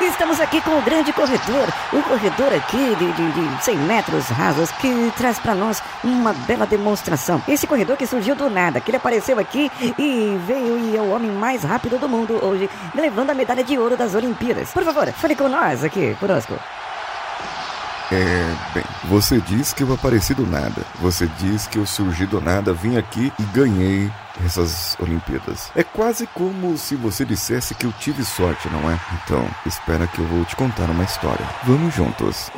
[0.00, 4.70] Estamos aqui com o grande corredor, um corredor aqui de, de, de 100 metros rasos
[4.72, 7.42] que traz para nós uma bela demonstração.
[7.46, 11.10] Esse corredor que surgiu do nada, que ele apareceu aqui e veio e é o
[11.10, 14.72] homem mais rápido do mundo hoje, levando a medalha de ouro das Olimpíadas.
[14.72, 16.54] Por favor, fale com nós aqui, conosco.
[18.12, 20.82] É, bem, você diz que eu apareci do nada.
[21.00, 24.10] Você diz que eu surgi do nada, vim aqui e ganhei
[24.44, 25.70] essas Olimpíadas.
[25.76, 28.98] É quase como se você dissesse que eu tive sorte, não é?
[29.22, 31.46] Então, espera que eu vou te contar uma história.
[31.64, 32.50] Vamos juntos.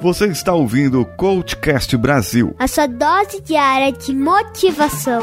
[0.00, 2.54] Você está ouvindo o Coachcast Brasil.
[2.58, 5.22] A sua dose diária de motivação.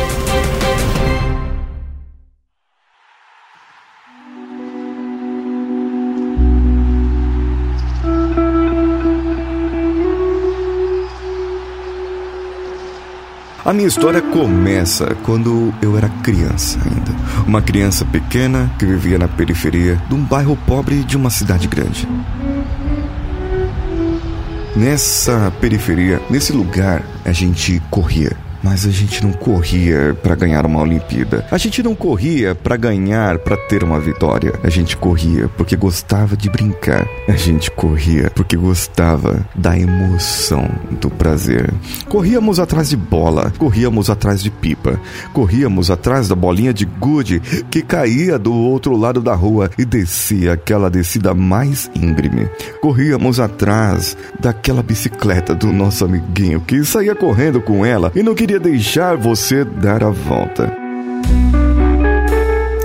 [13.63, 17.11] A minha história começa quando eu era criança ainda.
[17.45, 22.07] Uma criança pequena que vivia na periferia de um bairro pobre de uma cidade grande.
[24.75, 30.81] Nessa periferia, nesse lugar, a gente corria mas a gente não corria para ganhar uma
[30.81, 31.45] Olimpíada.
[31.51, 34.53] A gente não corria para ganhar, para ter uma vitória.
[34.63, 37.07] A gente corria porque gostava de brincar.
[37.27, 41.73] A gente corria porque gostava da emoção, do prazer.
[42.07, 44.99] Corríamos atrás de bola, corríamos atrás de pipa,
[45.33, 47.39] corríamos atrás da bolinha de gude
[47.69, 52.49] que caía do outro lado da rua e descia aquela descida mais íngreme.
[52.81, 58.50] Corríamos atrás daquela bicicleta do nosso amiguinho que saía correndo com ela e não queria
[58.51, 60.75] queria deixar você dar a volta.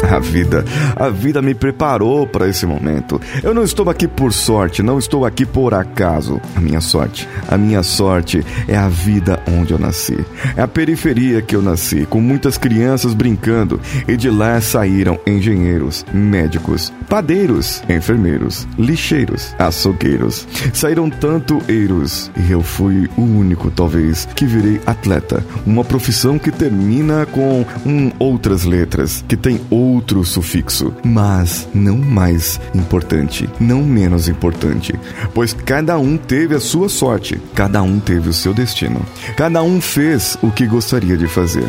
[0.16, 3.20] A vida, a vida me preparou para esse momento.
[3.42, 6.40] Eu não estou aqui por sorte, não estou aqui por acaso.
[6.54, 10.18] A minha sorte, a minha sorte é a vida onde eu nasci.
[10.56, 16.04] É a periferia que eu nasci, com muitas crianças brincando, e de lá saíram engenheiros,
[16.12, 20.46] médicos, padeiros, enfermeiros, lixeiros, açougueiros.
[20.72, 26.50] Saíram tanto eiros, e eu fui o único, talvez, que virei atleta, uma profissão que
[26.50, 33.82] termina com um, outras letras, que tem outras outro sufixo, mas não mais importante, não
[33.82, 34.94] menos importante,
[35.34, 39.00] pois cada um teve a sua sorte, cada um teve o seu destino,
[39.36, 41.66] cada um fez o que gostaria de fazer.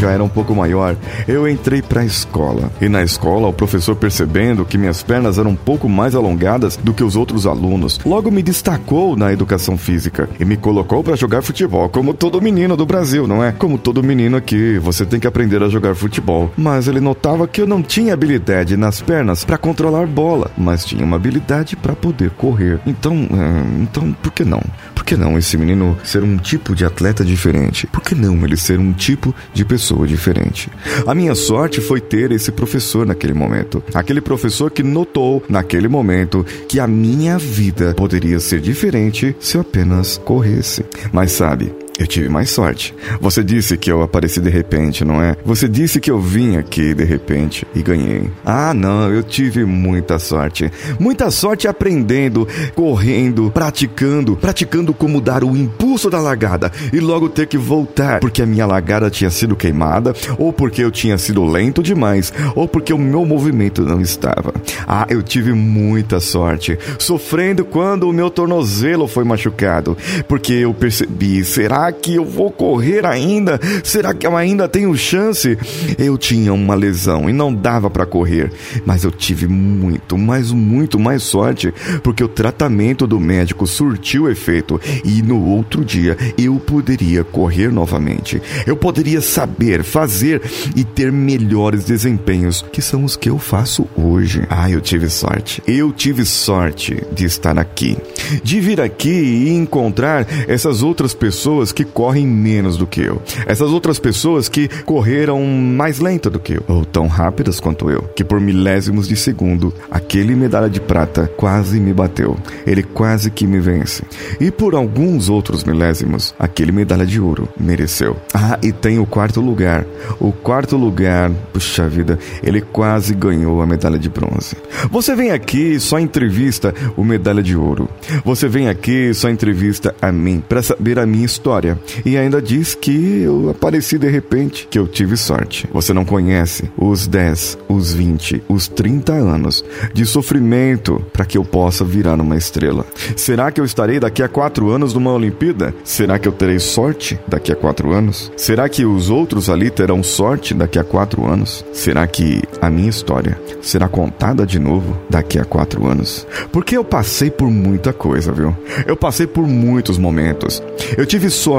[0.00, 0.96] Já era um pouco maior,
[1.28, 2.72] eu entrei para a escola.
[2.80, 6.94] E na escola, o professor, percebendo que minhas pernas eram um pouco mais alongadas do
[6.94, 11.42] que os outros alunos, logo me destacou na educação física e me colocou para jogar
[11.42, 13.52] futebol, como todo menino do Brasil, não é?
[13.52, 16.50] Como todo menino aqui, você tem que aprender a jogar futebol.
[16.56, 21.04] Mas ele notava que eu não tinha habilidade nas pernas para controlar bola, mas tinha
[21.04, 22.80] uma habilidade para poder correr.
[22.86, 24.62] Então, é, então por que não?
[25.10, 27.88] Que não esse menino ser um tipo de atleta diferente?
[27.88, 30.70] Por que não ele ser um tipo de pessoa pessoa diferente.
[31.06, 33.82] A minha sorte foi ter esse professor naquele momento.
[33.94, 39.62] Aquele professor que notou naquele momento que a minha vida poderia ser diferente se eu
[39.62, 40.84] apenas corresse.
[41.12, 42.94] Mas sabe, eu tive mais sorte.
[43.20, 45.36] Você disse que eu apareci de repente, não é?
[45.44, 48.30] Você disse que eu vim aqui de repente e ganhei.
[48.44, 50.70] Ah, não, eu tive muita sorte.
[50.98, 57.46] Muita sorte aprendendo, correndo, praticando, praticando como dar o impulso da largada e logo ter
[57.46, 61.82] que voltar porque a minha largada tinha sido queimada, ou porque eu tinha sido lento
[61.82, 64.52] demais, ou porque o meu movimento não estava.
[64.86, 69.96] Ah, eu tive muita sorte, sofrendo quando o meu tornozelo foi machucado,
[70.28, 73.58] porque eu percebi, será Será que eu vou correr ainda?
[73.82, 75.56] Será que eu ainda tenho chance?
[75.98, 78.52] Eu tinha uma lesão e não dava para correr,
[78.84, 81.72] mas eu tive muito, mas muito mais sorte,
[82.02, 88.42] porque o tratamento do médico surtiu efeito e no outro dia eu poderia correr novamente.
[88.66, 90.42] Eu poderia saber, fazer
[90.76, 94.46] e ter melhores desempenhos, que são os que eu faço hoje.
[94.50, 95.62] Ah, eu tive sorte.
[95.66, 97.96] Eu tive sorte de estar aqui,
[98.42, 103.20] de vir aqui e encontrar essas outras pessoas que correm menos do que eu.
[103.46, 108.02] Essas outras pessoas que correram mais lenta do que eu, ou tão rápidas quanto eu,
[108.14, 112.36] que por milésimos de segundo, aquele medalha de prata quase me bateu.
[112.66, 114.02] Ele quase que me vence.
[114.40, 118.16] E por alguns outros milésimos, aquele medalha de ouro mereceu.
[118.34, 119.84] Ah, e tem o quarto lugar.
[120.18, 124.56] O quarto lugar, puxa vida, ele quase ganhou a medalha de bronze.
[124.90, 127.88] Você vem aqui só entrevista o medalha de ouro.
[128.24, 131.59] Você vem aqui só entrevista a mim para saber a minha história
[132.04, 135.68] e ainda diz que eu apareci de repente, que eu tive sorte.
[135.72, 141.44] Você não conhece os 10, os 20, os 30 anos de sofrimento para que eu
[141.44, 142.84] possa virar uma estrela.
[143.16, 145.74] Será que eu estarei daqui a quatro anos numa Olimpíada?
[145.84, 148.32] Será que eu terei sorte daqui a quatro anos?
[148.36, 151.64] Será que os outros ali terão sorte daqui a quatro anos?
[151.72, 156.26] Será que a minha história será contada de novo daqui a quatro anos?
[156.52, 158.56] Porque eu passei por muita coisa, viu?
[158.86, 160.62] Eu passei por muitos momentos.
[160.96, 161.49] Eu tive sorte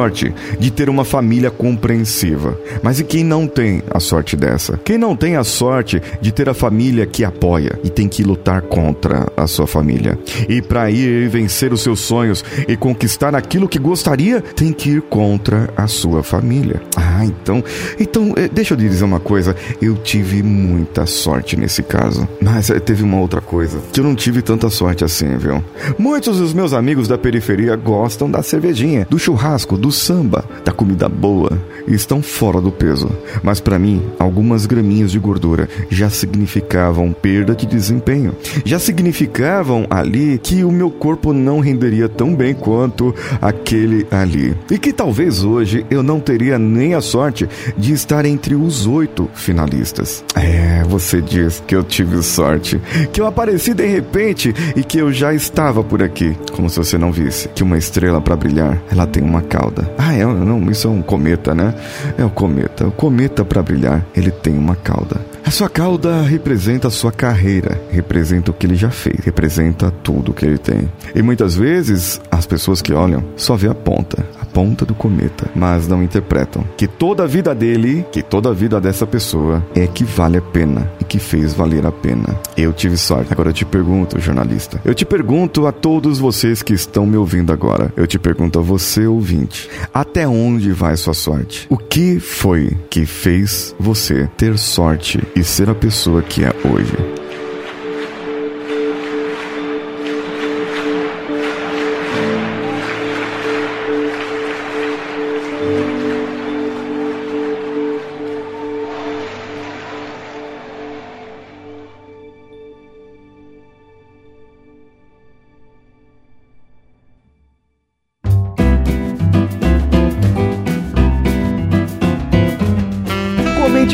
[0.60, 2.58] de ter uma família compreensiva.
[2.82, 4.80] Mas e quem não tem a sorte dessa?
[4.84, 8.62] Quem não tem a sorte de ter a família que apoia e tem que lutar
[8.64, 10.18] contra a sua família?
[10.48, 15.02] E para ir vencer os seus sonhos e conquistar aquilo que gostaria, tem que ir
[15.04, 16.82] contra a sua família.
[16.96, 17.64] Ah, então,
[18.00, 19.56] então eh, deixa eu lhe dizer uma coisa.
[19.82, 22.28] Eu tive muita sorte nesse caso.
[22.42, 25.64] Mas eh, teve uma outra coisa que eu não tive tanta sorte assim, viu?
[25.98, 31.10] Muitos dos meus amigos da periferia gostam da cervejinha, do churrasco, do samba, da comida
[31.10, 33.10] boa estão fora do peso.
[33.42, 38.36] Mas para mim, algumas graminhas de gordura já significavam perda de desempenho.
[38.64, 44.56] Já significavam ali que o meu corpo não renderia tão bem quanto aquele ali.
[44.70, 47.48] E que talvez hoje eu não teria nem a sorte
[47.78, 50.24] de estar entre os oito finalistas.
[50.36, 52.80] É, você diz que eu tive sorte,
[53.12, 56.38] que eu apareci de repente e que eu já estava por aqui.
[56.52, 59.42] Como se você não visse que uma estrela para brilhar, ela tem uma
[59.72, 59.90] cauda.
[59.98, 61.74] Ah, é, não, isso é um cometa, né?
[62.18, 62.88] É o cometa.
[62.88, 65.31] O cometa para brilhar, ele tem uma cauda.
[65.44, 70.34] A sua cauda representa a sua carreira, representa o que ele já fez, representa tudo
[70.34, 70.90] que ele tem.
[71.16, 75.50] E muitas vezes as pessoas que olham só vê a ponta, a ponta do cometa,
[75.56, 79.88] mas não interpretam que toda a vida dele, que toda a vida dessa pessoa é
[79.88, 82.40] que vale a pena e que fez valer a pena.
[82.56, 83.34] Eu tive sorte.
[83.34, 84.80] Agora eu te pergunto, jornalista.
[84.86, 87.92] Eu te pergunto a todos vocês que estão me ouvindo agora.
[87.98, 91.68] Eu te pergunto a você, ouvinte, até onde vai sua sorte?
[91.70, 97.21] O que foi que fez você ter sorte e ser a pessoa que é hoje?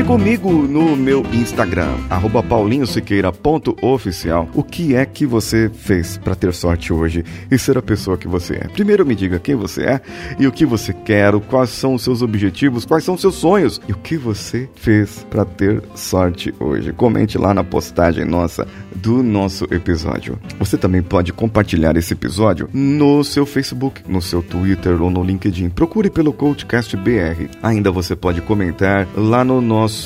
[0.08, 6.94] Comigo no meu Instagram, arroba paulinhosiqueira.oficial, o que é que você fez para ter sorte
[6.94, 8.70] hoje e ser a pessoa que você é.
[8.70, 10.02] Primeiro me diga quem você é
[10.40, 13.82] e o que você quer, quais são os seus objetivos, quais são os seus sonhos
[13.86, 16.94] e o que você fez para ter sorte hoje.
[16.94, 20.40] Comente lá na postagem nossa do nosso episódio.
[20.58, 25.70] Você também pode compartilhar esse episódio no seu Facebook, no seu Twitter ou no LinkedIn.
[25.70, 27.50] Procure pelo Coachcast BR.
[27.62, 29.97] Ainda você pode comentar lá no nosso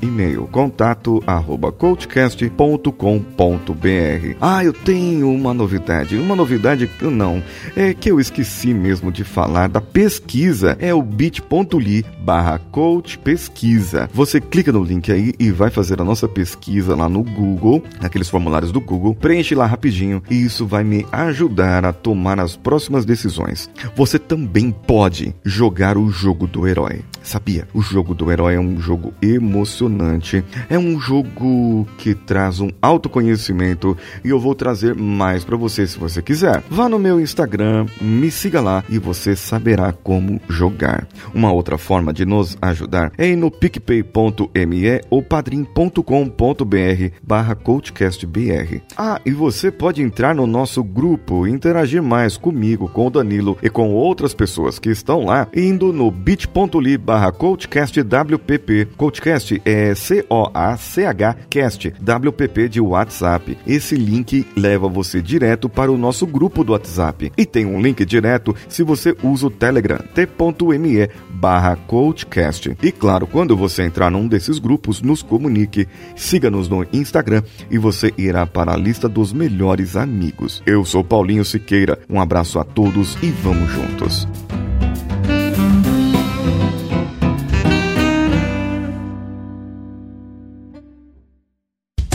[0.00, 4.36] e-mail, contato arroba coachcast.com.br.
[4.40, 6.16] Ah, eu tenho uma novidade.
[6.16, 7.42] Uma novidade que não,
[7.76, 10.76] é que eu esqueci mesmo de falar da pesquisa.
[10.80, 14.08] É o bit.ly barra coach pesquisa.
[14.12, 18.28] Você clica no link aí e vai fazer a nossa pesquisa lá no Google, naqueles
[18.28, 23.04] formulários do Google, preenche lá rapidinho e isso vai me ajudar a tomar as próximas
[23.04, 23.68] decisões.
[23.94, 27.02] Você também pode jogar o jogo do herói.
[27.22, 27.66] Sabia?
[27.72, 33.96] O jogo do herói é um jogo emocionante, é um jogo que traz um autoconhecimento
[34.24, 36.62] e eu vou trazer mais para você se você quiser.
[36.70, 41.06] Vá no meu Instagram, me siga lá e você saberá como jogar.
[41.34, 46.02] Uma outra forma de nos ajudar é ir no picpay.me ou padrim.com.br
[47.22, 48.80] barra coachcastbr.
[48.96, 53.56] Ah, e você pode entrar no nosso grupo e interagir mais comigo, com o Danilo
[53.62, 58.88] e com outras pessoas que estão lá, indo no bit.ly barra coachcastwpp.
[59.14, 63.56] Coachcast é C-O-A-C-H cast, WPP de WhatsApp.
[63.64, 67.30] Esse link leva você direto para o nosso grupo do WhatsApp.
[67.36, 72.76] E tem um link direto se você usa o Telegram, t.me barra coachcast.
[72.82, 78.12] E claro, quando você entrar num desses grupos, nos comunique, siga-nos no Instagram e você
[78.18, 80.60] irá para a lista dos melhores amigos.
[80.66, 84.26] Eu sou Paulinho Siqueira, um abraço a todos e vamos juntos.